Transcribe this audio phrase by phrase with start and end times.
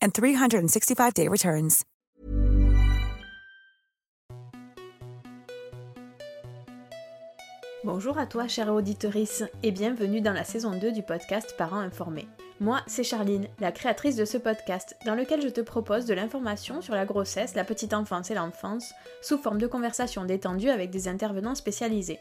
[0.00, 1.84] and 365-day returns.
[7.84, 12.28] Bonjour à toi, chère auditorice, et bienvenue dans la saison 2 du podcast Parents informés.
[12.60, 16.82] Moi, c'est Charline, la créatrice de ce podcast, dans lequel je te propose de l'information
[16.82, 21.06] sur la grossesse, la petite enfance et l'enfance, sous forme de conversations détendues avec des
[21.06, 22.18] intervenants spécialisés.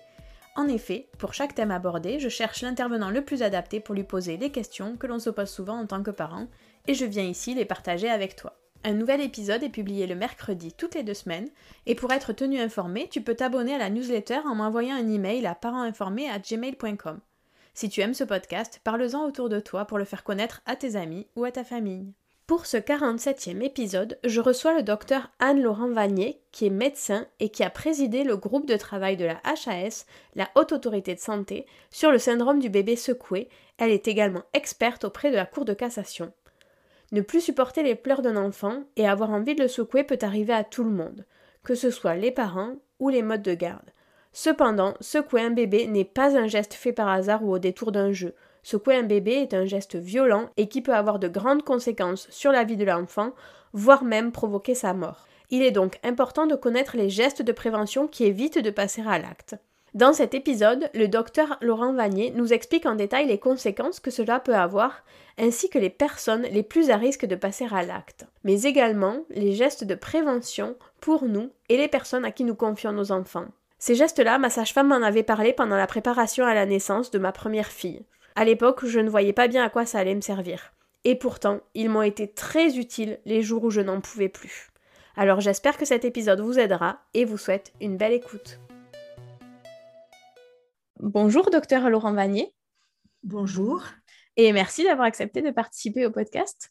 [0.57, 4.37] En effet, pour chaque thème abordé, je cherche l'intervenant le plus adapté pour lui poser
[4.37, 6.47] les questions que l'on se pose souvent en tant que parent,
[6.87, 8.59] et je viens ici les partager avec toi.
[8.83, 11.47] Un nouvel épisode est publié le mercredi toutes les deux semaines,
[11.85, 15.45] et pour être tenu informé, tu peux t'abonner à la newsletter en m'envoyant un email
[15.45, 17.19] à parentinformé@gmail.com.
[17.75, 20.95] Si tu aimes ce podcast, parle-en autour de toi pour le faire connaître à tes
[20.95, 22.15] amis ou à ta famille.
[22.47, 27.61] Pour ce 47e épisode, je reçois le docteur Anne-Laurent Vanier, qui est médecin et qui
[27.61, 32.09] a présidé le groupe de travail de la HAS, la Haute Autorité de Santé, sur
[32.09, 33.49] le syndrome du bébé secoué.
[33.77, 36.31] Elle est également experte auprès de la Cour de cassation.
[37.11, 40.53] Ne plus supporter les pleurs d'un enfant et avoir envie de le secouer peut arriver
[40.53, 41.25] à tout le monde,
[41.65, 43.91] que ce soit les parents ou les modes de garde.
[44.31, 48.13] Cependant, secouer un bébé n'est pas un geste fait par hasard ou au détour d'un
[48.13, 48.33] jeu.
[48.69, 52.51] Secouer un bébé est un geste violent et qui peut avoir de grandes conséquences sur
[52.51, 53.31] la vie de l'enfant,
[53.71, 55.25] voire même provoquer sa mort.
[55.49, 59.19] Il est donc important de connaître les gestes de prévention qui évitent de passer à
[59.19, 59.55] l'acte.
[59.93, 64.41] Dans cet épisode, le docteur Laurent Vanier nous explique en détail les conséquences que cela
[64.41, 65.05] peut avoir,
[65.37, 69.53] ainsi que les personnes les plus à risque de passer à l'acte, mais également les
[69.53, 73.47] gestes de prévention pour nous et les personnes à qui nous confions nos enfants.
[73.79, 77.31] Ces gestes-là, ma sage-femme m'en avait parlé pendant la préparation à la naissance de ma
[77.31, 78.03] première fille.
[78.37, 80.71] À l'époque, je ne voyais pas bien à quoi ça allait me servir.
[81.03, 84.69] Et pourtant, ils m'ont été très utiles les jours où je n'en pouvais plus.
[85.15, 88.59] Alors j'espère que cet épisode vous aidera et vous souhaite une belle écoute.
[90.99, 92.53] Bonjour, docteur Laurent Vanier.
[93.23, 93.83] Bonjour.
[94.35, 96.69] Et merci d'avoir accepté de participer au podcast.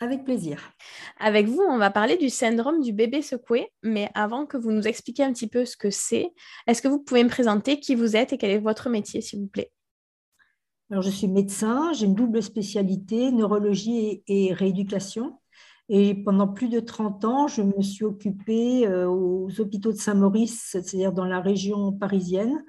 [0.00, 0.72] Avec plaisir.
[1.20, 4.88] Avec vous, on va parler du syndrome du bébé secoué, mais avant que vous nous
[4.88, 6.32] expliquiez un petit peu ce que c'est,
[6.66, 9.38] est-ce que vous pouvez me présenter qui vous êtes et quel est votre métier, s'il
[9.38, 9.70] vous plaît?
[10.92, 15.40] Alors, je suis médecin, j'ai une double spécialité, neurologie et rééducation.
[15.88, 20.68] Et pendant plus de 30 ans, je me suis occupée euh, aux hôpitaux de Saint-Maurice,
[20.70, 22.62] c'est-à-dire dans la région parisienne,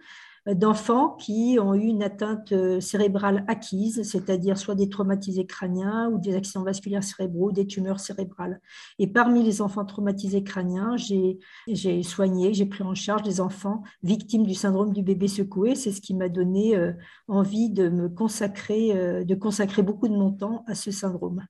[0.45, 6.19] d'enfants qui ont eu une atteinte euh, cérébrale acquise, c'est-à-dire soit des traumatisés crâniens ou
[6.19, 8.59] des accidents vasculaires cérébraux, des tumeurs cérébrales.
[8.99, 14.45] Et parmi les enfants traumatisés crâniens, j'ai soigné, j'ai pris en charge des enfants victimes
[14.45, 15.75] du syndrome du bébé secoué.
[15.75, 16.91] C'est ce qui m'a donné euh,
[17.27, 21.45] envie de me consacrer, euh, de consacrer beaucoup de mon temps à ce syndrome.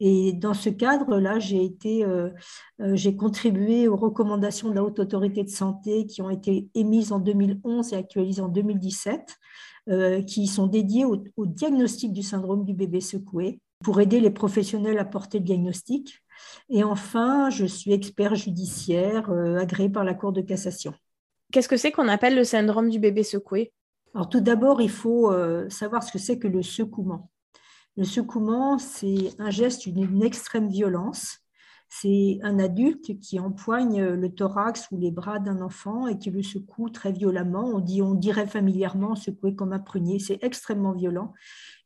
[0.00, 2.28] Et dans ce cadre-là, j'ai été, euh,
[2.80, 7.12] euh, j'ai contribué aux recommandations de la Haute Autorité de Santé qui ont été émises
[7.12, 9.36] en 2011 et actualisées en 2017,
[9.88, 14.98] euh, qui sont dédiées au, diagnostic du syndrome du bébé secoué pour aider les professionnels
[14.98, 16.22] à porter le diagnostic.
[16.68, 20.92] Et enfin, je suis expert judiciaire agréé par la Cour de cassation.
[21.52, 23.72] Qu'est-ce que c'est qu'on appelle le syndrome du bébé secoué?
[24.14, 25.32] Alors tout d'abord, il faut
[25.70, 27.30] savoir ce que c'est que le secouement.
[27.96, 31.46] Le secouement, c'est un geste d'une extrême violence
[31.88, 36.42] c'est un adulte qui empoigne le thorax ou les bras d'un enfant et qui le
[36.42, 37.64] secoue très violemment.
[37.64, 40.18] On, dit, on dirait familièrement secouer comme un prunier.
[40.18, 41.32] C'est extrêmement violent.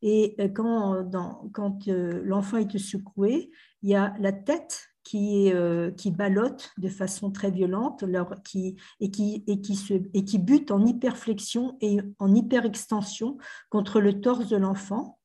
[0.03, 3.51] Et euh, quand, euh, l'enfant est secoué,
[3.83, 8.05] il y a la tête qui, euh, qui ballotte de façon très violente
[9.01, 13.37] et, qui se, et qui bute en hyperflexion et en hyperextension
[13.69, 15.20] contre le torse de l'enfant.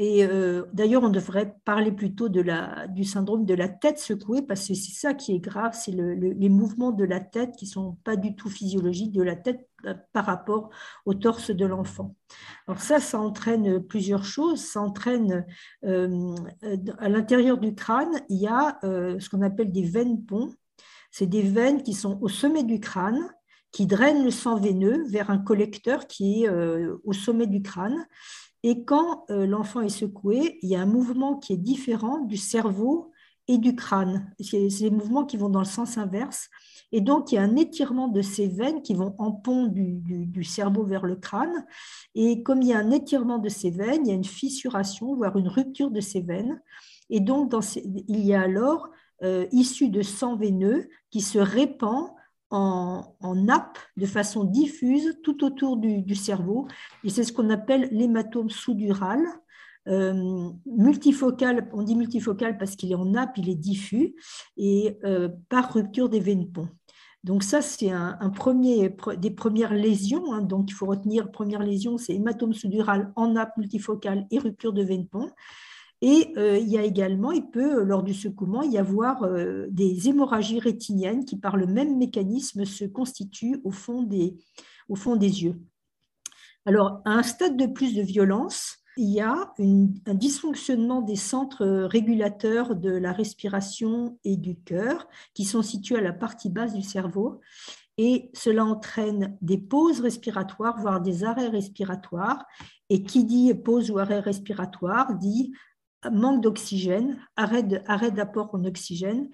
[0.00, 4.74] Et euh, d'ailleurs, on devrait parler plutôt du syndrome de la tête secouée, parce que
[4.74, 8.14] c'est ça qui est grave, c'est les mouvements de la tête qui ne sont pas
[8.14, 10.70] du tout physiologiques de la tête euh, par rapport
[11.04, 12.14] au torse de l'enfant.
[12.68, 14.60] Alors ça, ça entraîne plusieurs choses.
[14.60, 15.44] Ça entraîne,
[15.84, 16.36] euh,
[16.98, 20.54] à l'intérieur du crâne, il y a ce qu'on appelle des veines ponts.
[21.10, 23.18] C'est des veines qui sont au sommet du crâne,
[23.72, 28.06] qui drainent le sang veineux vers un collecteur qui est au sommet du crâne
[28.68, 32.36] et quand euh, l'enfant est secoué, il y a un mouvement qui est différent du
[32.36, 33.12] cerveau
[33.46, 34.30] et du crâne.
[34.40, 36.50] C'est des mouvements qui vont dans le sens inverse.
[36.92, 40.44] Et donc, il y a un étirement de ces veines qui vont en pont du,
[40.44, 41.64] cerveau vers le crâne.
[42.14, 45.16] Et comme il y a un étirement de ces veines, il y a une fissuration,
[45.16, 46.60] voire une rupture de ces veines.
[47.08, 48.90] Et donc, il y a alors,
[49.22, 52.10] euh, issu de sang veineux, qui se répand
[52.50, 56.66] en, nappe de façon diffuse tout autour du, cerveau.
[57.04, 59.20] Et c'est ce qu'on appelle l'hématome sous-dural.
[59.86, 64.14] Euh, multifocal, on dit multifocal parce qu'il est en nappe, il est diffus,
[64.58, 66.68] et euh, par rupture des veines ponts.
[67.24, 70.32] Donc ça, c'est un, premier, des premières lésions.
[70.32, 70.42] Hein.
[70.42, 74.82] donc il faut retenir, première lésion, c'est hématome sous-dural en nappe multifocale et rupture de
[74.82, 75.30] veine pont.
[76.00, 80.08] Et euh, il y a également, il peut, lors du secouement, y avoir euh, des
[80.08, 84.36] hémorragies rétiniennes qui, par le même mécanisme, se constituent au fond des,
[84.88, 85.56] au fond des yeux.
[86.66, 91.64] Alors, à un stade de plus de violence, il y a un dysfonctionnement des centres
[91.64, 96.82] régulateurs de la respiration et du cœur qui sont situés à la partie basse du
[96.82, 97.40] cerveau.
[97.96, 102.44] Et cela entraîne des pauses respiratoires, voire des arrêts respiratoires.
[102.90, 105.52] Et qui dit pause ou arrêt respiratoire dit
[106.10, 109.28] manque d'oxygène, arrêt d'apport en oxygène.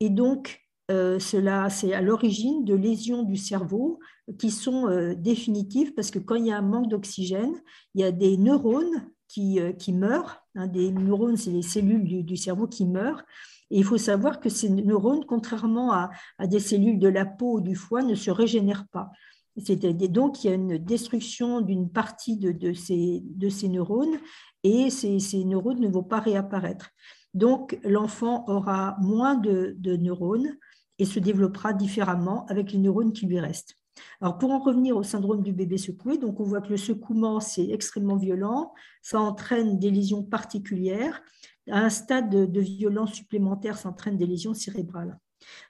[0.00, 4.00] Et donc, euh, cela, c'est à l'origine de lésions du cerveau
[4.38, 7.54] qui sont euh, définitives parce que quand il y a un manque d'oxygène,
[7.94, 10.44] il y a des neurones qui, euh, meurent.
[10.56, 13.22] Hein, des neurones, c'est les cellules du, cerveau qui meurent.
[13.70, 16.10] Et il faut savoir que ces neurones, contrairement à,
[16.48, 19.10] des cellules de la peau ou du foie, ne se régénèrent pas.
[20.08, 24.18] Donc, il y a une destruction d'une partie de, de, ces, de ces neurones
[24.62, 26.90] et ces, neurones ne vont pas réapparaître.
[27.34, 30.56] Donc, l'enfant aura moins de, neurones
[30.98, 33.76] et se développera différemment avec les neurones qui lui restent.
[34.20, 37.40] Alors, pour en revenir au syndrome du bébé secoué, donc on voit que le secouement,
[37.40, 38.72] c'est extrêmement violent,
[39.02, 41.22] ça entraîne des lésions particulières.
[41.70, 45.18] À un stade de, violence supplémentaire, ça entraîne des lésions cérébrales.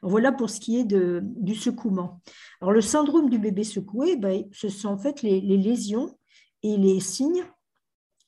[0.02, 2.20] Voilà pour ce qui est de, du secouement.
[2.61, 6.17] Alors, le syndrome du bébé secoué, ben, ce sont fait les lésions
[6.62, 7.44] et les signes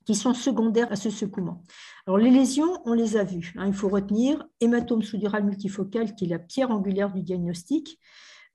[0.04, 1.62] qui sont secondaires à ce secouement.
[2.06, 3.52] Alors, les lésions, on les a vues.
[3.56, 3.66] Hein.
[3.68, 7.98] il faut retenir hématome sous-dural multifocal, qui est la pierre angulaire du diagnostic.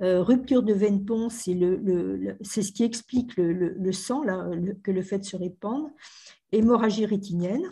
[0.03, 4.23] Euh, rupture de veine pont, c'est le, ce qui explique le, sang,
[4.83, 5.89] que le fait se répandre.
[6.51, 7.67] Hémorragie rétinienne.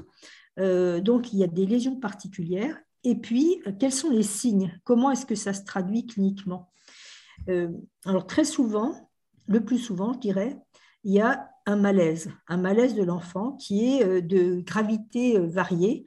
[0.59, 2.79] Euh, donc, il y a des lésions particulières.
[3.06, 4.78] Et puis, quels sont les signes?
[4.84, 6.72] Comment est-ce que ça se traduit cliniquement?
[7.50, 7.69] Euh,
[8.06, 9.10] Alors, très souvent,
[9.48, 10.60] le plus souvent, je dirais,
[11.04, 15.48] il y a un malaise, un malaise de l'enfant qui est euh, de gravité euh,
[15.48, 16.06] variée,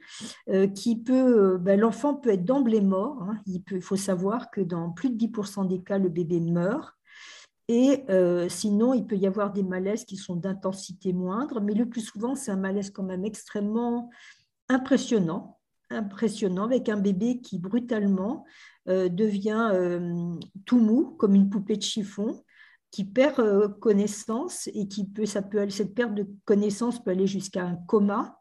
[0.49, 3.23] euh, qui peut, ben, l'enfant peut être d'emblée mort.
[3.23, 3.41] Hein.
[3.45, 6.95] il, faut savoir que dans plus de 10% des cas, le bébé meurt.
[7.71, 8.03] Et
[8.49, 12.33] sinon, il peut y avoir des malaises qui sont d'intensité moindre, mais le plus souvent,
[12.33, 14.09] c'est un malaise quand même extrêmement
[14.69, 15.58] impressionnant,
[15.89, 18.45] impressionnant, avec un bébé qui brutalement
[18.87, 22.43] devient tout mou, comme une poupée de chiffon,
[22.91, 27.27] qui perd euh, connaissance et qui peut, ça peut, cette perte de connaissance peut aller
[27.27, 28.39] jusqu'à un coma,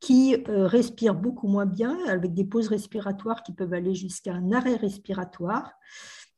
[0.00, 4.52] qui euh, respire beaucoup moins bien, avec des pauses respiratoires qui peuvent aller jusqu'à un
[4.52, 5.72] arrêt respiratoire,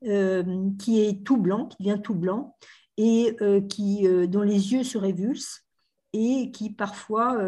[0.05, 2.57] euh, qui est tout blanc, qui devient tout blanc,
[2.99, 3.37] et
[3.71, 5.63] qui, dont les yeux se révulsent
[6.13, 7.39] et qui parfois,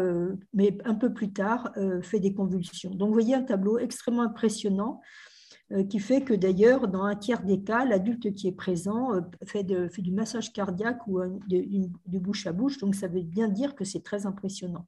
[0.53, 2.89] mais un peu plus tard, fait des convulsions.
[2.91, 5.01] Donc vous voyez un tableau extrêmement impressionnant
[5.71, 9.21] euh, qui fait que d'ailleurs, dans un tiers des cas, l'adulte qui est présent euh,
[9.45, 13.83] fait, du massage cardiaque ou du bouche à bouche, donc ça veut bien dire que
[13.83, 14.85] c'est très impressionnant.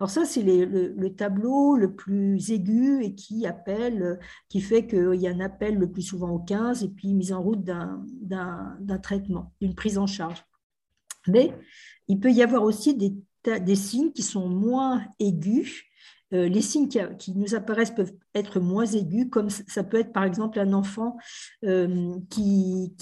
[0.00, 5.28] Alors ça, c'est le, tableau le plus aigu et qui appelle, qui fait qu'il y
[5.28, 9.52] a un appel le plus souvent au 15 et puis mise en route d'un traitement,
[9.60, 10.42] d'une prise en charge.
[11.28, 11.52] Mais
[12.10, 15.90] il peut y avoir aussi des, signes qui sont moins aigus
[16.32, 20.22] euh, les signes qui, nous apparaissent peuvent être moins aigus, comme ça peut être par
[20.22, 21.16] exemple un enfant
[21.64, 22.94] euh, qui,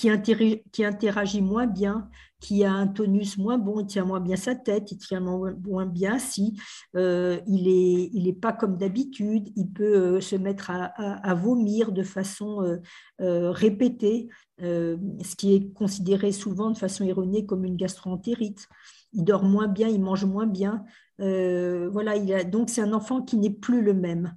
[0.78, 2.08] interagit moins bien,
[2.40, 5.86] qui a un tonus moins bon, il tient moins bien sa tête, il tient moins,
[5.86, 6.58] bien si
[6.96, 12.80] euh, il n'est pas comme d'habitude, il peut se mettre à, vomir de façon
[13.18, 18.68] répétée, ce qui est considéré souvent de façon erronée comme une gastroentérite.
[19.12, 20.84] Il dort moins bien, il mange moins bien.
[21.20, 24.36] Euh, voilà, il a, donc c'est un enfant qui n'est plus le même.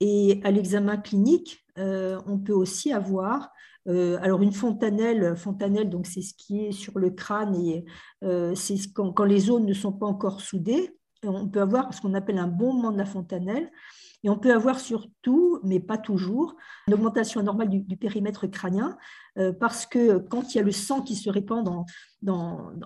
[0.00, 3.50] Et à l'examen clinique, euh, on peut aussi avoir
[3.88, 7.84] euh, alors une fontanelle, fontanelle donc c'est ce qui est sur le crâne et
[8.54, 12.14] c'est quand, quand, les zones ne sont pas encore soudées, on peut avoir ce qu'on
[12.14, 13.70] appelle un bombement de la fontanelle.
[14.26, 16.56] Et on peut avoir surtout, mais pas toujours,
[16.88, 18.98] une augmentation anormale du, périmètre crânien,
[19.60, 21.84] parce que quand il y a le sang qui se répand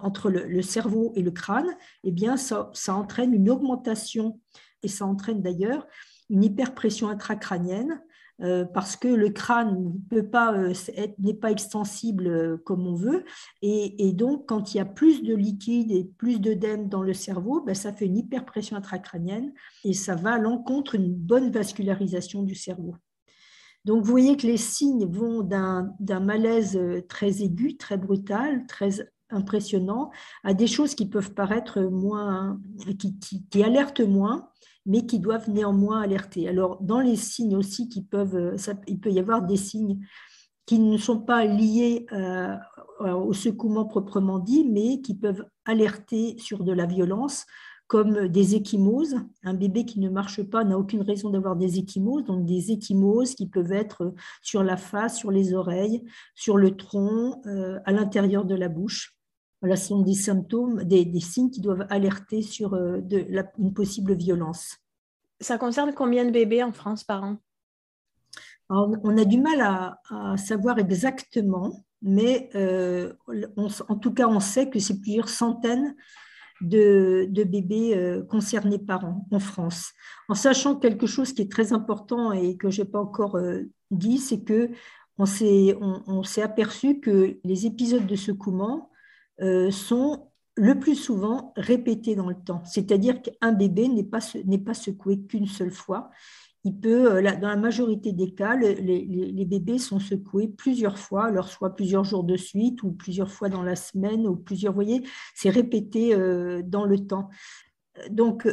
[0.02, 4.38] entre le, cerveau et le crâne, eh bien, ça, entraîne une augmentation,
[4.82, 5.87] et ça entraîne d'ailleurs
[6.28, 8.02] une hyperpression intracrânienne,
[8.42, 10.73] euh, parce que le crâne n'est pas, euh,
[11.18, 13.25] n'est pas extensible euh, comme on veut.
[13.61, 17.61] Et, donc, quand il y a plus de liquide et plus d'œdème dans le cerveau,
[17.61, 19.52] ben, ça fait une hyperpression intracrânienne
[19.85, 22.97] et ça va à l'encontre d'une bonne vascularisation du cerveau.
[23.85, 26.78] Donc, vous voyez que les signes vont d'un malaise
[27.09, 30.11] très aigu, très brutal, très impressionnant,
[30.44, 32.61] à des choses qui peuvent paraître moins,
[32.99, 34.50] qui, alertent moins,
[34.87, 36.49] mais qui doivent néanmoins alerter.
[36.49, 38.57] Alors, dans les signes aussi qui peuvent,
[38.87, 39.99] il peut y avoir des signes
[40.67, 42.57] qui ne sont pas liés euh,
[43.01, 47.47] au secouement proprement dit, mais qui peuvent alerter sur de la violence,
[47.89, 49.17] comme des échymoses.
[49.43, 53.35] Un bébé qui ne marche pas n'a aucune raison d'avoir des échymoses, donc des échymoses
[53.35, 56.05] qui peuvent être sur la face, sur les oreilles,
[56.37, 59.17] sur le tronc, euh, à l'intérieur de la bouche.
[59.61, 63.00] Voilà, ce sont des symptômes, des, signes qui doivent alerter sur euh,
[63.59, 64.79] une possible violence.
[65.40, 67.37] Ça concerne combien de bébés en France par an?
[68.71, 73.12] On a du mal à, savoir exactement, mais euh,
[73.88, 75.97] en tout cas, on sait que c'est plusieurs centaines
[76.61, 79.90] de, bébés euh, concernés par an en France.
[80.29, 83.37] En sachant quelque chose qui est très important et que je n'ai pas encore
[83.90, 84.71] dit, c'est que
[85.19, 88.90] on s'est aperçu que les épisodes de secouement
[89.70, 92.62] sont le plus souvent répétés dans le temps.
[92.64, 94.20] C'est-à-dire qu'un bébé n'est pas,
[94.64, 96.11] pas secoué qu'une seule fois.
[96.64, 101.49] Il peut, euh, dans la majorité des cas, les, bébés sont secoués plusieurs fois, alors
[101.49, 105.02] soit plusieurs jours de suite ou plusieurs fois dans la semaine ou plusieurs, vous voyez,
[105.35, 107.30] c'est répété euh, dans le temps.
[108.11, 108.47] Donc,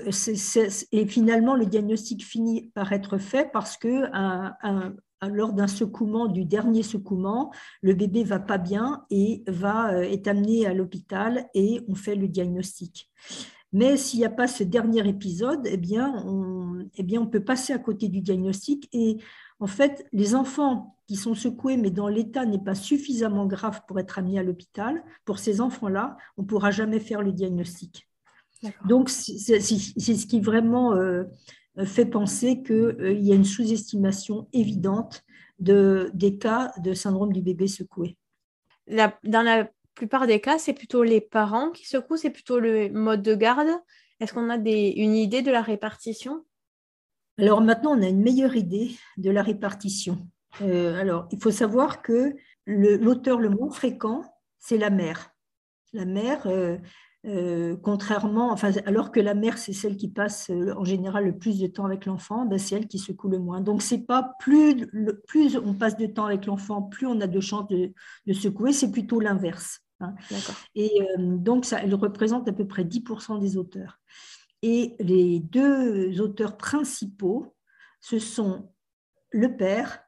[0.91, 6.45] et finalement, le diagnostic finit par être fait parce que un, lors d'un secouement, du
[6.45, 11.81] dernier secouement, le bébé va pas bien et va, euh, est amené à l'hôpital et
[11.87, 13.09] on fait le diagnostic.
[13.73, 17.43] Mais s'il n'y a pas ce dernier épisode, eh bien, on, eh bien, on peut
[17.43, 18.87] passer à côté du diagnostic.
[18.93, 19.17] Et
[19.59, 23.99] en fait, les enfants qui sont secoués, mais dont l'état n'est pas suffisamment grave pour
[23.99, 28.07] être amenés à l'hôpital, pour ces enfants-là, on ne pourra jamais faire le diagnostic.
[28.85, 31.25] Donc, c'est ce qui vraiment euh, euh,
[31.85, 35.23] fait penser qu'il euh, y a une sous-estimation évidente
[35.59, 38.17] de, des cas de syndrome du bébé secoué.
[38.87, 43.23] dans la plupart des cas, c'est plutôt les parents qui secouent, c'est plutôt le mode
[43.23, 43.69] de garde.
[44.19, 46.45] Est-ce qu'on a des, une idée de la répartition?
[47.39, 50.27] Alors maintenant, on a une meilleure idée de la répartition.
[50.61, 54.23] Euh, alors, il faut savoir que l'auteur le, moins fréquent,
[54.59, 55.31] c'est la mère.
[55.93, 56.77] La mère, euh,
[57.83, 61.59] contrairement, enfin, alors que la mère, c'est celle qui passe euh, en général le plus
[61.59, 63.59] de temps avec l'enfant, ben, c'est elle qui secoue le moins.
[63.59, 64.87] Donc, c'est pas plus,
[65.27, 67.93] plus on passe de temps avec l'enfant, plus on a de chances de,
[68.33, 69.81] secouer, c'est plutôt l'inverse.
[69.99, 70.15] Hein.
[70.75, 73.99] Et euh, donc, ça, elle représente à peu près 10% des auteurs.
[74.61, 77.55] Et les deux auteurs principaux,
[77.99, 78.71] ce sont
[79.31, 79.99] le père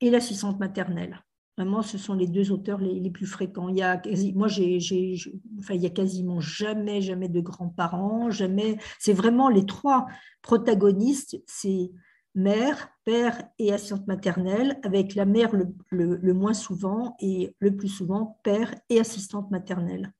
[0.00, 1.24] et l'assistante maternelle.
[1.56, 3.68] Vraiment, ce sont les deux auteurs les, plus fréquents.
[3.68, 4.02] Il y a,
[4.34, 8.78] moi, j'ai, il y a quasiment jamais, jamais de grands-parents, jamais.
[8.98, 10.06] C'est vraiment les trois
[10.42, 11.92] protagonistes, c'est
[12.34, 17.88] mère, père et assistante maternelle, avec la mère le, le, moins souvent et le plus
[17.88, 20.12] souvent père et assistante maternelle.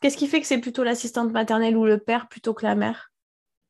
[0.00, 3.11] Qu'est-ce qui fait que c'est plutôt l'assistante maternelle ou le père plutôt que la mère?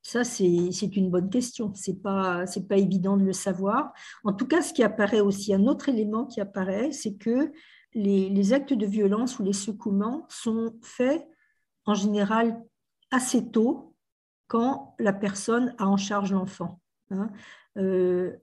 [0.02, 1.72] Ça, c'est une bonne question.
[1.74, 3.92] Ce n'est pas, pas évident de le savoir.
[4.24, 7.52] En tout cas, ce qui apparaît aussi, un autre élément qui apparaît, c'est que
[7.94, 11.24] les, actes de violence ou les secouements sont faits
[11.86, 12.60] en général
[13.12, 13.94] assez tôt
[14.48, 16.80] quand la personne a en charge l'enfant.
[17.10, 17.30] Hein.
[17.76, 18.36] Euh,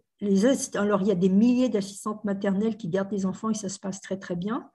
[0.75, 3.79] alors, il y a des milliers d'assistantes maternelles qui gardent des enfants et ça se
[3.79, 4.69] passe très, très bien.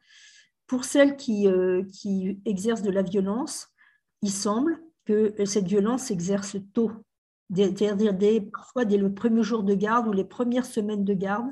[0.67, 3.69] Pour celles qui, euh, qui exercent de la violence,
[4.23, 6.91] il semble que cette violence s'exerce tôt.
[7.55, 8.17] c'est-à-dire
[8.53, 11.51] parfois dès le premier jour de garde ou les premières semaines de garde.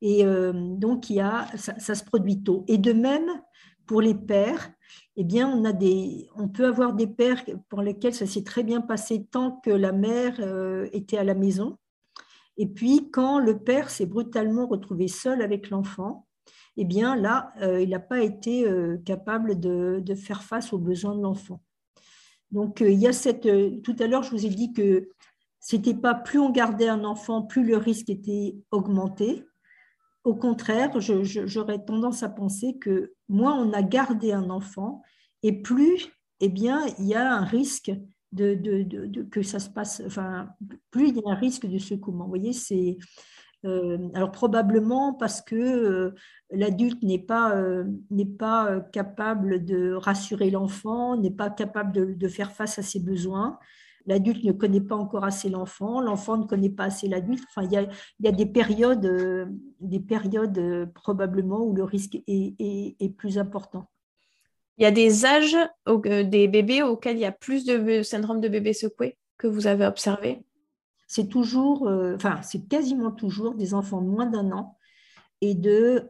[0.00, 1.06] Et euh, donc,
[1.56, 2.64] ça, se produit tôt.
[2.68, 3.28] Et de même,
[3.86, 4.70] pour les pères,
[5.16, 5.62] eh bien,
[6.36, 9.92] on, peut avoir des pères pour lesquels ça s'est très bien passé tant que la
[9.92, 11.78] mère euh, était à la maison.
[12.56, 16.26] Et puis, quand le père s'est brutalement retrouvé seul avec l'enfant,
[16.76, 18.66] eh bien, là, euh, il n'a pas été
[19.04, 21.62] capable de, faire face aux besoins de l'enfant.
[22.54, 23.48] Donc, il y a cette.
[23.82, 25.08] Tout à l'heure, je vous ai dit que
[25.58, 29.44] c'était pas plus on gardait un enfant, plus le risque était augmenté.
[30.22, 35.02] Au contraire, j'aurais tendance à penser que moins on a gardé un enfant,
[35.42, 36.08] et plus,
[36.40, 37.90] eh bien, il y a un risque
[38.32, 40.48] de, que ça se passe, enfin,
[40.92, 42.24] plus il y a un risque de secouement.
[42.24, 43.04] Vous voyez, c'est euh,
[43.64, 46.14] alors probablement parce que euh,
[46.50, 47.84] l'adulte n'est pas, euh,
[48.38, 53.58] pas capable de rassurer l'enfant, n'est pas capable de, faire face à ses besoins.
[54.06, 57.44] L'adulte ne connaît pas encore assez l'enfant, l'enfant ne connaît pas assez l'adulte.
[57.48, 59.46] Enfin, il y a, il y a des périodes, euh,
[59.80, 63.86] des périodes euh, probablement où le risque est, est, plus important.
[64.76, 65.56] Il y a des âges
[65.88, 69.66] euh, des bébés auxquels il y a plus de syndrome de bébé secoué que vous
[69.66, 70.44] avez observé?
[71.14, 74.76] C'est toujours, enfin, c'est quasiment toujours des enfants de moins d'un an
[75.40, 76.08] et de,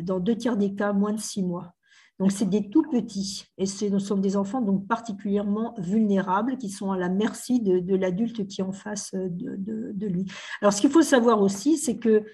[0.00, 1.74] dans deux tiers des cas, moins de six mois.
[2.18, 6.90] Donc, c'est des tout petits et ce sont des enfants donc particulièrement vulnérables qui sont
[6.90, 10.24] à la merci de, l'adulte qui est en face de, lui.
[10.62, 12.24] Alors, ce qu'il faut savoir aussi, c'est que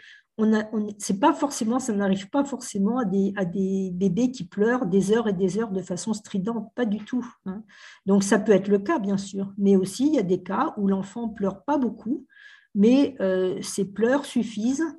[0.40, 4.86] on c'est pas forcément, ça n'arrive pas forcément à des, à des, bébés qui pleurent
[4.86, 7.26] des heures et des heures de façon stridente, pas du tout.
[7.46, 7.62] Hein.
[8.06, 10.74] Donc, ça peut être le cas, bien sûr, mais aussi il y a des cas
[10.76, 12.26] où l'enfant pleure pas beaucoup,
[12.74, 14.96] mais euh, ses pleurs suffisent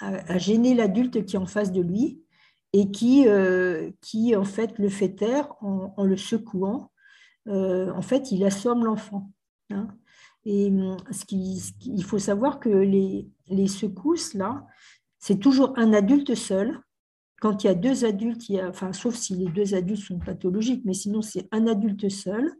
[0.00, 2.20] à gêner l'adulte qui est en face de lui
[2.74, 6.90] et qui, euh, qui en fait le fait taire en, le secouant.
[7.46, 9.30] Euh, en fait, il assomme l'enfant.
[9.70, 9.86] Hein.
[10.44, 10.72] Et
[11.80, 14.66] il faut savoir que les, les secousses, là,
[15.26, 16.82] c'est toujours un adulte seul.
[17.40, 20.92] Quand il y a deux adultes, enfin, sauf si les deux adultes sont pathologiques, mais
[20.92, 22.52] sinon c'est un adulte seul,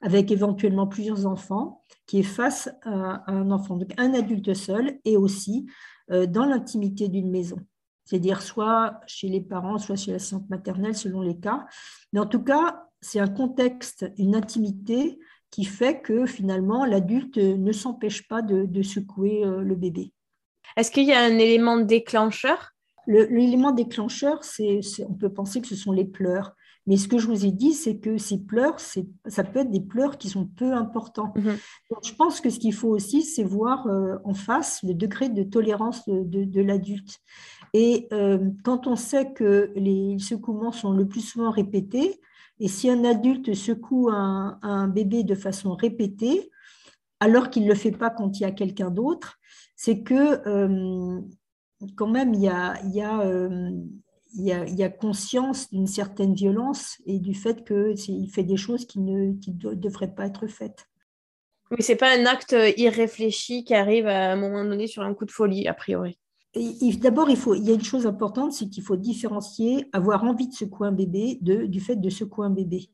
[0.00, 3.76] avec éventuellement plusieurs enfants, qui est face à, un enfant.
[3.76, 5.66] Donc un adulte seul et aussi
[6.10, 7.58] euh, dans l'intimité d'une maison
[8.04, 11.66] c'est-à-dire soit chez les parents, soit chez l'assistante maternelle, selon les cas.
[12.12, 17.72] Mais en tout cas, c'est un contexte, une intimité qui fait que finalement, l'adulte ne
[17.72, 20.12] s'empêche pas de, secouer euh, le bébé.
[20.76, 22.72] Est-ce qu'il y a un élément déclencheur?
[23.06, 26.52] L'élément déclencheur, c'est, on peut penser que ce sont les pleurs.
[26.86, 29.80] Mais ce que je vous ai dit, c'est que ces pleurs, ça peut être des
[29.80, 31.32] pleurs qui sont peu importants.
[31.36, 31.56] Mhm.
[32.02, 35.44] je pense que ce qu'il faut aussi, c'est voir euh, en face le degré de
[35.44, 37.20] tolérance de l'adulte.
[37.74, 42.20] Et euh, quand on sait que les secouements sont le plus souvent répétés,
[42.60, 46.50] et si un adulte secoue un, bébé de façon répétée,
[47.18, 49.38] alors qu'il ne le fait pas quand il y a quelqu'un d'autre,
[49.84, 51.20] c'est que euh,
[51.96, 53.72] quand même il y a, il y a, euh,
[54.32, 58.44] il y a, il y a conscience d'une certaine violence et du fait qu'il fait
[58.44, 60.86] des choses qui ne qui devraient pas être faites.
[61.72, 65.14] Mais ce n'est pas un acte irréfléchi qui arrive à un moment donné sur un
[65.14, 66.16] coup de folie, a priori.
[67.00, 70.46] D'abord, il, faut, il y a une chose importante, c'est qu'il faut différencier avoir envie
[70.46, 72.88] de secouer un bébé de, du fait de secouer un bébé.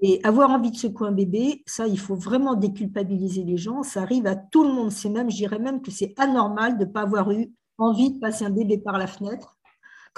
[0.00, 3.82] Et avoir envie de secouer un bébé, ça, il faut vraiment déculpabiliser les gens.
[3.82, 4.92] Ça arrive à tout le monde.
[4.92, 8.18] C'est même, je dirais même que c'est anormal de ne pas avoir eu envie de
[8.18, 9.58] passer un bébé par la fenêtre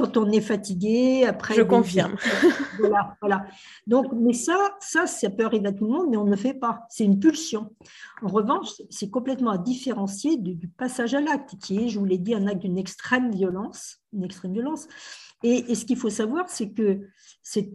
[0.01, 1.55] quand on est fatigué, après.
[1.55, 2.17] Je confirme.
[2.79, 3.45] Voilà, voilà.
[3.87, 6.37] Donc, mais ça, ça, ça peut arriver à tout le monde, mais on ne le
[6.37, 6.87] fait pas.
[6.89, 7.77] C'est une pulsion.
[8.23, 12.17] En revanche, c'est complètement à différencier du, passage à l'acte, qui est, je vous l'ai
[12.17, 14.89] dit, un acte d'une extrême violence, une extrême violence.
[15.43, 17.03] Et, ce qu'il faut savoir, c'est que
[17.43, 17.71] c'est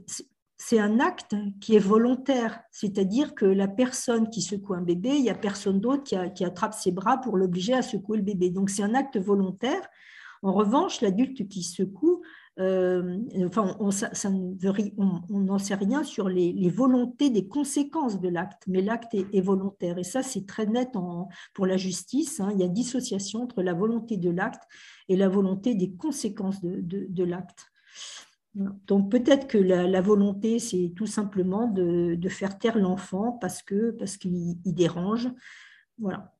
[0.74, 5.30] un acte qui est volontaire, c'est-à-dire que la personne qui secoue un bébé, il n'y
[5.30, 8.50] a personne d'autre qui, attrape ses bras pour l'obliger à secouer le bébé.
[8.50, 9.88] Donc c'est un acte volontaire
[10.46, 12.22] en revanche, l'adulte qui secoue,
[12.60, 13.18] euh,
[13.58, 19.98] on n'en sait rien sur les, volontés des conséquences de l'acte, mais l'acte est, volontaire.
[19.98, 20.92] Et ça, c'est très net
[21.56, 22.40] pour la justice.
[22.40, 22.52] Hein.
[22.54, 24.62] Il y a dissociation entre la volonté de l'acte
[25.10, 27.66] et la volonté des conséquences de, l'acte.
[28.56, 34.18] Donc peut-être que la, volonté, c'est tout simplement de, faire taire l'enfant parce que parce
[34.18, 35.30] qu'il dérange.
[36.00, 36.34] Voilà.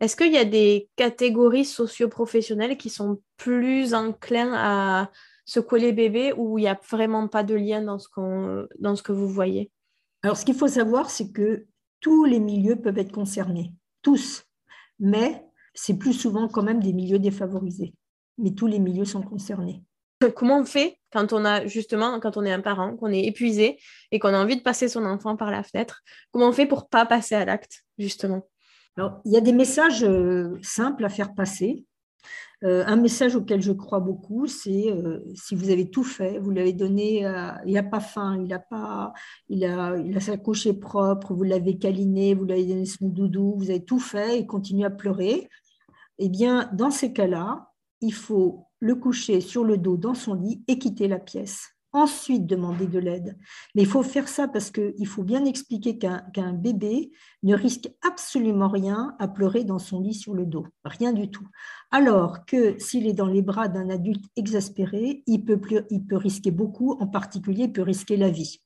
[0.00, 5.10] Est-ce qu'il y a des catégories socio-professionnelles qui sont plus enclins à
[5.44, 8.08] secouer les bébés ou il n'y a vraiment pas de lien dans ce,
[8.78, 9.70] dans ce que vous voyez?
[10.22, 11.66] Alors, ce qu'il faut savoir, c'est que
[12.00, 14.44] tous les milieux peuvent être concernés, tous,
[14.98, 17.92] mais c'est plus souvent quand même des milieux défavorisés.
[18.38, 19.82] Mais tous les milieux sont concernés.
[20.28, 23.78] Comment on fait quand on a justement, quand on est un parent, qu'on est épuisé
[24.12, 26.88] et qu'on a envie de passer son enfant par la fenêtre Comment on fait pour
[26.88, 28.46] pas passer à l'acte, justement?
[28.96, 31.84] Alors, il y a des messages euh, simples à faire passer.
[32.64, 36.50] Euh, un message auquel je crois beaucoup, c'est euh, si vous avez tout fait, vous
[36.50, 37.18] l'avez donné,
[37.66, 39.12] il n'a pas faim, il a, pas,
[39.50, 43.54] il a, il a sa couche propre, vous l'avez câliné, vous l'avez donné son doudou,
[43.58, 45.48] vous avez tout fait et continue à pleurer.
[46.18, 47.68] Eh bien, dans ces cas-là,
[48.00, 52.46] il faut le coucher sur le dos dans son lit et quitter la pièce ensuite
[52.46, 53.38] demander de l'aide.
[53.74, 57.10] Mais il faut faire ça parce qu'il faut bien expliquer qu'un bébé
[57.42, 61.48] ne risque absolument rien à pleurer dans son lit sur le dos, rien du tout.
[61.90, 65.58] Alors que s'il est dans les bras d'un adulte exaspéré, il peut,
[65.90, 68.60] il peut risquer beaucoup, en particulier il peut risquer la vie.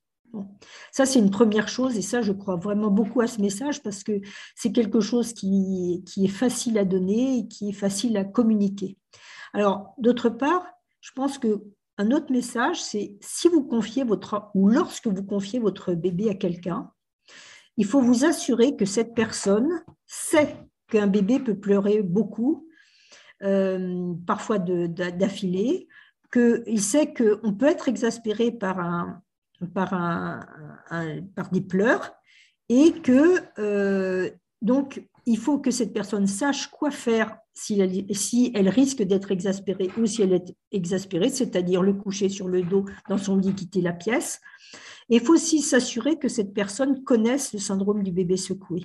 [0.93, 4.03] Ça, c'est une première chose, et ça, je crois vraiment beaucoup à ce message parce
[4.03, 4.21] que
[4.55, 8.97] c'est quelque chose qui, est facile à donner et qui est facile à communiquer.
[9.53, 10.66] Alors, d'autre part,
[11.01, 11.62] je pense que
[11.99, 16.35] un autre message, c'est si vous confiez votre ou lorsque vous confiez votre bébé à
[16.35, 16.90] quelqu'un,
[17.77, 20.57] il faut vous assurer que cette personne sait
[20.88, 22.66] qu'un bébé peut pleurer beaucoup,
[23.43, 25.88] euh, parfois d'affilée,
[26.33, 29.23] qu'il sait qu'on peut être exaspéré par, un,
[29.66, 30.46] par,
[31.53, 32.12] des pleurs
[32.68, 34.31] et que euh,
[34.62, 39.31] donc il faut que cette personne sache quoi faire si elle, si elle risque d'être
[39.31, 43.55] exaspérée ou si elle est exaspérée, c'est-à-dire le coucher sur le dos dans son lit,
[43.55, 44.40] quitter la pièce.
[45.09, 48.85] il faut aussi s'assurer que cette personne connaisse le syndrome du bébé secoué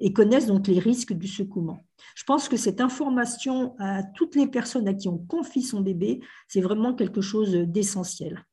[0.00, 1.84] et connaisse donc les risques du secouement.
[2.16, 6.20] Je pense que cette information à toutes les personnes à qui on confie son bébé,
[6.48, 8.44] c'est vraiment quelque chose d'essentiel.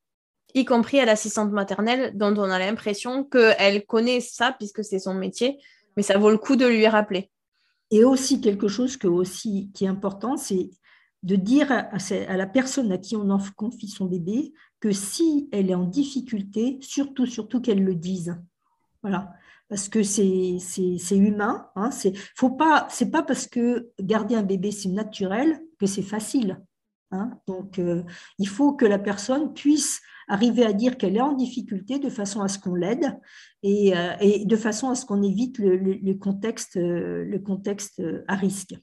[0.54, 5.14] Y compris à l'assistante maternelle, dont on a l'impression qu'elle connaît ça puisque c'est son
[5.14, 5.58] métier,
[5.96, 7.30] mais ça vaut le coup de lui rappeler.
[7.90, 10.70] Et aussi quelque chose qui est important, c'est
[11.22, 15.70] de dire à, la personne à qui on en confie son bébé que si elle
[15.70, 18.36] est en difficulté, surtout, surtout qu'elle le dise.
[19.02, 19.32] Voilà.
[19.68, 20.58] Parce que c'est
[21.12, 21.68] humain.
[21.76, 22.14] Hein, c'est
[22.58, 26.60] pas, pas parce que garder un bébé c'est naturel que c'est facile.
[27.12, 27.30] Hein.
[27.46, 28.02] Donc, euh,
[28.38, 32.40] il faut que la personne puisse arriver à dire qu'elle est en difficulté de façon
[32.40, 33.18] à ce qu'on l'aide
[33.62, 38.74] et, euh, de façon à ce qu'on évite le, contexte, euh, à risque.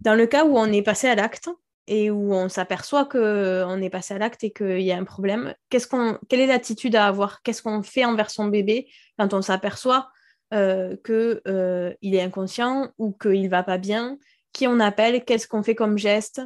[0.00, 1.50] Dans le cas où on est passé à l'acte
[1.86, 5.52] et où on s'aperçoit qu'on est passé à l'acte et qu'il y a un problème,
[5.68, 7.42] quelle est l'attitude à avoir?
[7.42, 10.10] Qu'est-ce qu'on fait envers son bébé quand on s'aperçoit
[10.52, 14.16] qu'il est inconscient ou qu'il ne va pas bien?
[14.52, 15.24] Qui on appelle?
[15.24, 16.40] Qu'est-ce qu'on fait comme geste?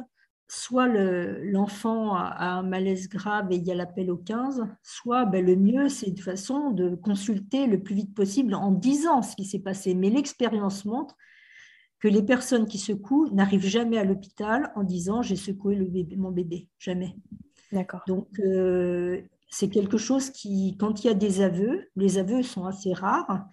[0.47, 5.43] Soit l'enfant a, un malaise grave et il y a l'appel au 15, soit ben,
[5.43, 9.45] le mieux, c'est de façon de consulter le plus vite possible en disant ce qui
[9.45, 9.95] s'est passé.
[9.95, 11.15] Mais l'expérience montre
[11.99, 16.15] que les personnes qui secouent n'arrivent jamais à l'hôpital en disant j'ai secoué le bébé,
[16.15, 17.15] mon bébé, jamais.
[17.71, 18.03] D'accord.
[18.07, 22.65] Donc, euh, c'est quelque chose qui, quand il y a des aveux, les aveux sont
[22.65, 23.47] assez rares,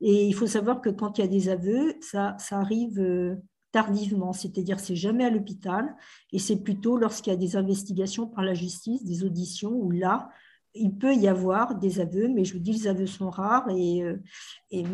[0.00, 3.36] et il faut savoir que quand il y a des aveux, ça, ça arrive euh,
[3.72, 5.96] tardivement, c'est-à-dire c'est jamais à l'hôpital
[6.32, 10.30] et c'est plutôt lorsqu'il y a des investigations par la justice, des auditions, où là,
[10.78, 14.02] il peut y avoir des aveux, mais je vous dis, les aveux sont rares et,
[14.02, 14.16] euh,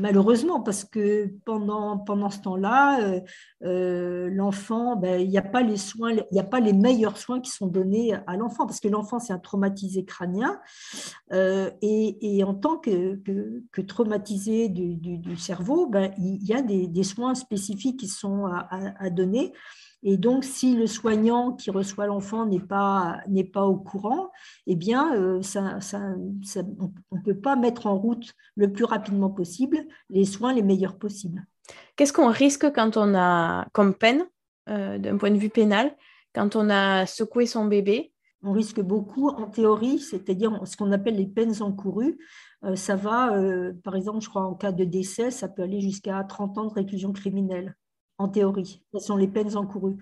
[0.00, 3.20] malheureusement, parce que pendant, pendant ce temps-là, euh,
[3.64, 7.40] euh, l'enfant, ben, il n'y a pas les soins, il a pas les meilleurs soins
[7.40, 10.60] qui sont donnés à l'enfant, parce que l'enfant, c'est un traumatisé crânien
[11.32, 13.16] et, en tant que,
[13.72, 19.52] que, traumatisé du, cerveau, ben, il y a des, soins spécifiques qui sont à donner.
[20.02, 24.30] Et donc, si le soignant qui reçoit l'enfant n'est pas, n'est pas au courant,
[24.66, 25.78] eh bien, euh, ça,
[26.80, 29.78] on ne peut pas mettre en route le plus rapidement possible
[30.10, 31.46] les soins les meilleurs possibles.
[31.94, 34.26] Qu'est-ce qu'on risque quand on a, comme peine,
[34.68, 35.96] euh, d'un point de vue pénal,
[36.34, 38.12] quand on a secoué son bébé?
[38.42, 42.18] On risque beaucoup en théorie, c'est-à-dire ce qu'on appelle les peines encourues.
[42.64, 43.36] Euh, ça va,
[43.84, 46.74] par exemple, je crois en cas de décès, ça peut aller jusqu'à 30 ans de
[46.74, 47.76] réclusion criminelle
[48.18, 48.84] en théorie.
[48.94, 49.98] Ce sont les peines encourues.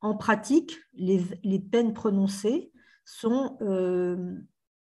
[0.00, 2.72] En pratique, les, peines prononcées
[3.04, 4.36] sont euh,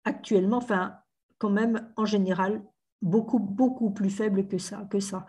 [0.05, 0.95] actuellement, enfin,
[1.39, 2.63] quand même, en général,
[3.03, 4.87] beaucoup, beaucoup plus faibles que ça.
[4.91, 5.27] Que ça.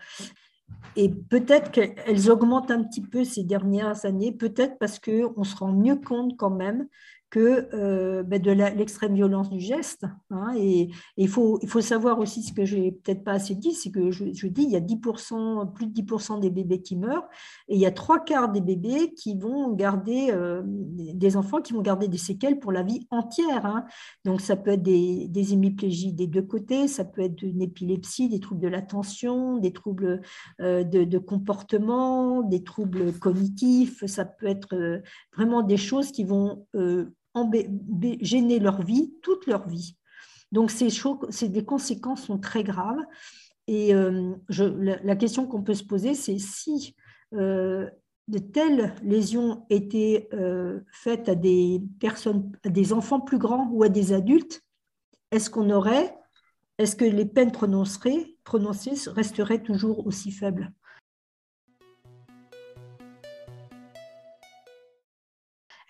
[0.95, 5.73] Et peut-être qu'elles augmentent un petit peu ces dernières années, peut-être parce qu'on se rend
[5.73, 6.87] mieux compte quand même
[7.31, 10.05] que euh, ben, de l'extrême violence du geste.
[10.29, 13.55] Hein, et, il, faut, il faut savoir aussi ce que je n'ai peut-être pas assez
[13.55, 16.97] dit, c'est que je, dis il y a 10%, plus de 10% des bébés qui
[16.97, 17.27] meurent,
[17.69, 21.71] et il y a trois quarts des bébés qui vont garder, euh, des enfants qui
[21.71, 23.65] vont garder des séquelles pour la vie entière.
[23.65, 23.85] Hein.
[24.25, 28.27] Donc ça peut être des, des, hémiplégies des deux côtés, ça peut être une épilepsie,
[28.27, 30.21] des troubles de l'attention, des troubles
[30.59, 35.01] euh, de, comportement, des troubles cognitifs, ça peut être
[35.33, 36.65] vraiment des choses qui vont
[38.21, 39.97] gêner leur vie, toute leur vie.
[40.51, 40.89] Donc, ces,
[41.49, 42.99] des conséquences sont très graves.
[43.67, 43.93] Et
[44.49, 46.95] la, question qu'on peut se poser, c'est si
[47.31, 50.29] de telles lésions étaient
[50.91, 54.61] faites à des personnes, à des enfants plus grands ou à des adultes,
[55.31, 56.13] est-ce qu'on aurait,
[56.77, 58.35] est-ce que les peines prononcées
[59.07, 60.71] resteraient toujours aussi faibles?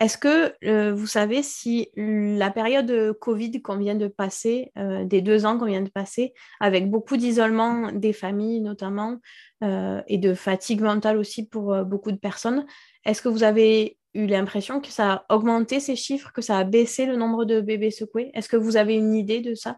[0.02, 5.22] Est-ce que euh, vous savez si la période Covid qu'on vient de passer, euh, des
[5.22, 9.18] deux ans qu'on vient de passer, avec beaucoup d'isolement des familles notamment,
[9.64, 12.66] euh, et de fatigue mentale aussi pour beaucoup de personnes,
[13.06, 16.64] est-ce que vous avez eu l'impression que ça a augmenté ces chiffres, que ça a
[16.64, 18.32] baissé le nombre de bébés secoués?
[18.34, 19.78] Est-ce que vous avez une idée de ça?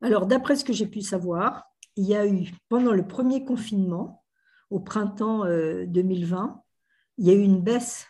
[0.00, 1.64] Alors, d'après ce que j'ai pu savoir,
[1.96, 4.24] il y a eu, pendant le premier confinement,
[4.70, 6.62] au printemps 2020,
[7.18, 8.06] il y a eu une baisse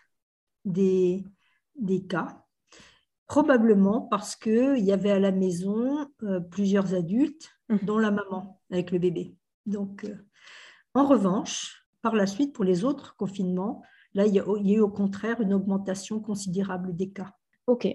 [0.64, 1.24] des,
[1.76, 2.44] des cas,
[3.26, 7.76] probablement parce qu'il y avait à la maison euh, plusieurs adultes, mmh.
[7.82, 9.34] dont la maman avec le bébé.
[9.66, 10.16] Donc, euh,
[10.94, 13.82] en revanche, par la suite, pour les autres confinements,
[14.14, 17.32] là, il y, a, eu au contraire une augmentation considérable des cas.
[17.66, 17.86] Ok.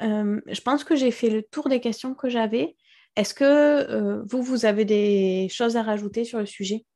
[0.00, 2.76] Euh, je pense que j'ai fait le tour des questions que j'avais.
[3.14, 6.86] Est-ce que vous, vous avez des choses à rajouter sur le sujet?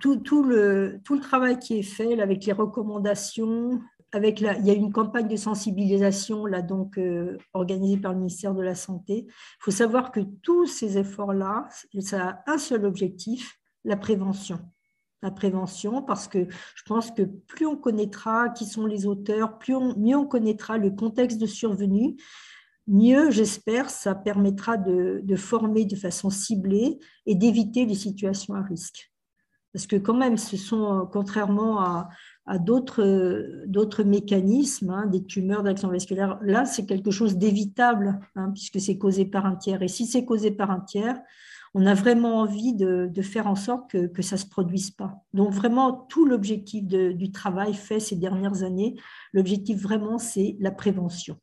[0.00, 3.80] Tout, tout, le, tout le travail qui est fait avec les recommandations,
[4.12, 8.54] avec il y a une campagne de sensibilisation là donc euh, organisée par le ministère
[8.54, 9.26] de la Santé.
[9.28, 11.68] Il faut savoir que tous ces efforts-là,
[12.00, 14.58] ça a un seul objectif, la prévention.
[15.22, 19.74] La prévention, parce que je pense que plus on connaîtra qui sont les auteurs, plus
[19.98, 22.16] mieux on connaîtra le contexte de survenue,
[22.86, 28.62] mieux, j'espère, ça permettra de, de former de façon ciblée et d'éviter les situations à
[28.62, 29.12] risque.
[29.72, 32.08] Parce que quand même, ce sont, contrairement à,
[32.46, 36.38] à d'autres mécanismes, hein, des tumeurs d'action vasculaire.
[36.42, 39.82] Là, c'est quelque chose d'évitable, hein, puisque c'est causé par un tiers.
[39.82, 41.20] Et si c'est causé par un tiers,
[41.74, 45.22] on a vraiment envie de, faire en sorte que, ça ne se produise pas.
[45.34, 48.96] Donc vraiment, tout l'objectif du travail fait ces dernières années,
[49.32, 51.38] l'objectif vraiment, c'est la prévention.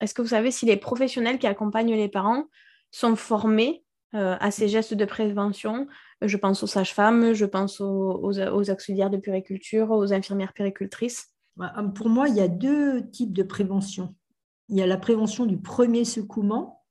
[0.00, 2.44] Est-ce que vous savez si les professionnels qui accompagnent les parents
[2.90, 3.83] sont formés
[4.14, 5.86] euh, à ces gestes de prévention
[6.26, 11.30] je pense aux sages-femmes, je pense aux, auxiliaires de puriculture, aux infirmières puricultrices.
[11.58, 14.14] Hum, pour moi, il y a deux types de prévention.
[14.68, 16.82] Il y a la prévention du premier secouement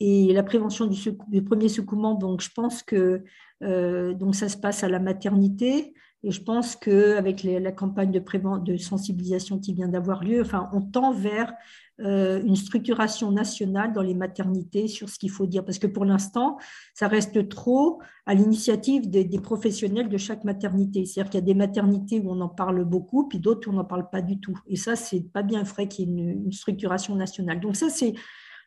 [0.00, 2.14] et la prévention du, premier secouement.
[2.14, 3.24] Donc, je pense que
[3.62, 5.94] euh, donc ça se passe à la maternité.
[6.24, 8.20] Et je pense qu'avec la campagne de,
[8.58, 11.52] de sensibilisation qui vient d'avoir lieu, enfin, on tend vers
[12.00, 15.64] une structuration nationale dans les maternités sur ce qu'il faut dire.
[15.64, 16.58] Parce que pour l'instant,
[16.94, 21.06] ça reste trop à l'initiative des, professionnels de chaque maternité.
[21.06, 23.76] C'est-à-dire qu'il y a des maternités où on en parle beaucoup, puis d'autres où on
[23.76, 24.58] n'en parle pas du tout.
[24.66, 27.60] Et ça, c'est pas bien vrai qu'il y ait une, structuration nationale.
[27.60, 28.14] Donc ça, c'est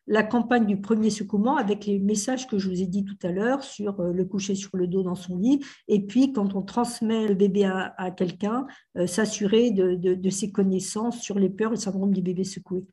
[0.07, 3.31] la campagne du premier secouement avec les messages que je vous ai dit tout à
[3.31, 6.63] l'heure sur euh, le coucher sur le dos dans son lit, et puis quand on
[6.63, 8.65] transmet le bébé à, quelqu'un,
[8.97, 12.83] euh, s'assurer de, ses connaissances sur les peurs et le syndrome du bébé secoué.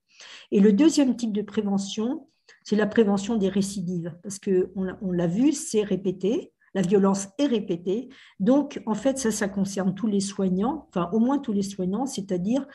[0.50, 2.28] Et le deuxième type de prévention,
[2.64, 7.46] c'est la prévention des récidives, parce qu'on on, l'a vu, c'est répété, la violence est
[7.46, 8.08] répétée.
[8.40, 12.06] Donc, en fait, ça, ça concerne tous les soignants, enfin au moins tous les soignants,
[12.06, 12.66] c'est-à-dire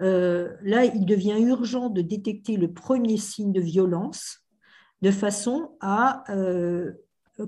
[0.00, 4.40] euh, là, il devient urgent de détecter le premier signe de violence
[5.02, 6.92] de façon à, euh,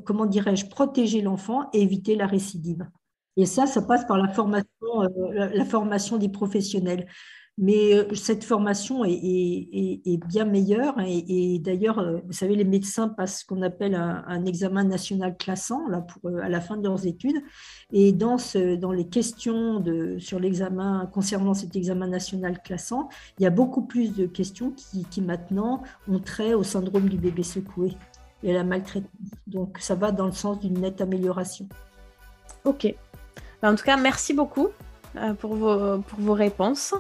[0.05, 2.87] comment dirais-je, protéger l'enfant et éviter la récidive.
[3.37, 4.69] Et ça, ça passe par la formation,
[5.03, 7.07] euh, la formation des professionnels.
[7.57, 10.97] Mais euh, cette formation est, bien meilleure.
[11.07, 15.87] Et, d'ailleurs, euh, vous savez, les médecins passent ce qu'on appelle un, examen national classant
[15.89, 17.37] là, pour, euh, à la fin de leurs études.
[17.93, 18.37] Et dans,
[18.93, 19.83] les questions
[20.19, 25.21] sur l'examen, concernant cet examen national classant, il y a beaucoup plus de questions qui,
[25.21, 27.97] maintenant ont trait au syndrome du bébé secoué
[28.43, 29.11] et à la maltraitance.
[29.47, 31.69] Donc, ça va dans le sens d'une nette amélioration.
[32.65, 32.93] Ok.
[33.63, 34.69] Ben, en tout cas, merci beaucoup
[35.39, 36.95] pour, vos, pour vos réponses.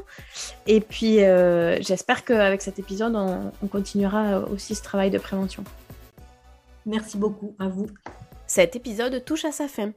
[0.66, 5.64] Et puis, euh, j'espère qu'avec cet épisode, on, continuera aussi ce travail de prévention.
[6.86, 7.86] Merci beaucoup à vous.
[8.46, 9.92] Cet épisode touche à sa fin.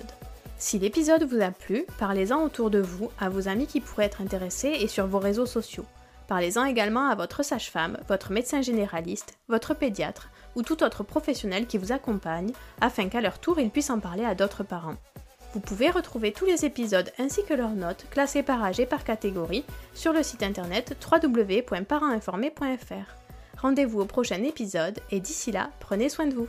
[0.58, 4.20] Si l'épisode vous a plu, parlez-en autour de vous, à vos amis qui pourraient être
[4.20, 5.86] intéressés et sur vos réseaux sociaux.
[6.30, 11.76] Parlez-en également à votre sage-femme, votre médecin généraliste, votre pédiatre ou tout autre professionnel qui
[11.76, 14.94] vous accompagne afin qu'à leur tour ils puissent en parler à d'autres parents.
[15.54, 19.02] Vous pouvez retrouver tous les épisodes ainsi que leurs notes classées par âge et par
[19.02, 23.60] catégorie sur le site internet www.parentinformé.fr.
[23.60, 26.48] Rendez-vous au prochain épisode et d'ici là, prenez soin de vous.